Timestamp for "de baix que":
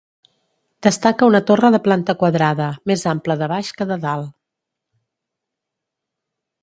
3.43-3.87